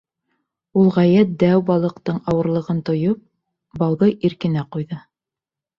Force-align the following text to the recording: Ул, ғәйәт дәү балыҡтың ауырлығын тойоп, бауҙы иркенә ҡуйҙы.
Ул, 0.83 0.87
ғәйәт 0.95 1.35
дәү 1.43 1.59
балыҡтың 1.69 2.19
ауырлығын 2.33 2.83
тойоп, 2.91 3.23
бауҙы 3.83 4.13
иркенә 4.31 4.71
ҡуйҙы. 4.77 5.05